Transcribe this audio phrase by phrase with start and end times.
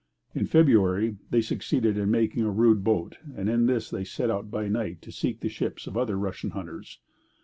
[0.33, 4.49] In February they succeeded in making a rude boat, and in this they set out
[4.49, 6.97] by night to seek the ships of other Russian hunters.